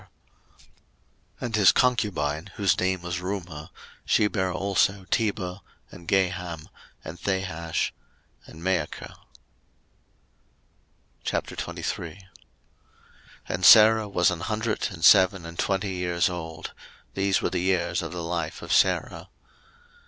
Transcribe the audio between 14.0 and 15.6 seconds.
was an hundred and seven and